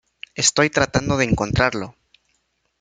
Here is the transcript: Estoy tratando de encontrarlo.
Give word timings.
Estoy 0.33 0.71
tratando 0.71 1.15
de 1.17 1.25
encontrarlo. 1.25 1.93